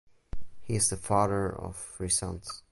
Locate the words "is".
0.73-0.89